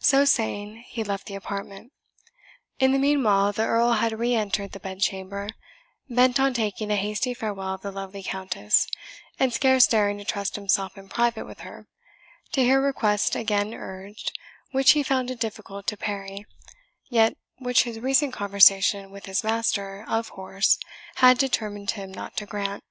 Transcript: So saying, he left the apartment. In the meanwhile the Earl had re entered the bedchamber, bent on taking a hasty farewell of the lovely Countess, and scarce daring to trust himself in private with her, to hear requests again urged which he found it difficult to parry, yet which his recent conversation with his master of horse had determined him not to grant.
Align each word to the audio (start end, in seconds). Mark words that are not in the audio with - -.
So 0.00 0.24
saying, 0.24 0.86
he 0.88 1.04
left 1.04 1.26
the 1.28 1.36
apartment. 1.36 1.92
In 2.80 2.90
the 2.90 2.98
meanwhile 2.98 3.52
the 3.52 3.62
Earl 3.62 3.92
had 3.92 4.10
re 4.18 4.34
entered 4.34 4.72
the 4.72 4.80
bedchamber, 4.80 5.50
bent 6.10 6.40
on 6.40 6.52
taking 6.52 6.90
a 6.90 6.96
hasty 6.96 7.32
farewell 7.32 7.74
of 7.74 7.82
the 7.82 7.92
lovely 7.92 8.24
Countess, 8.24 8.88
and 9.38 9.52
scarce 9.52 9.86
daring 9.86 10.18
to 10.18 10.24
trust 10.24 10.56
himself 10.56 10.98
in 10.98 11.08
private 11.08 11.46
with 11.46 11.60
her, 11.60 11.86
to 12.50 12.64
hear 12.64 12.80
requests 12.80 13.36
again 13.36 13.72
urged 13.72 14.36
which 14.72 14.90
he 14.98 15.04
found 15.04 15.30
it 15.30 15.38
difficult 15.38 15.86
to 15.86 15.96
parry, 15.96 16.44
yet 17.08 17.36
which 17.58 17.84
his 17.84 18.00
recent 18.00 18.32
conversation 18.32 19.12
with 19.12 19.26
his 19.26 19.44
master 19.44 20.04
of 20.08 20.30
horse 20.30 20.76
had 21.22 21.38
determined 21.38 21.92
him 21.92 22.10
not 22.10 22.36
to 22.36 22.46
grant. 22.46 22.82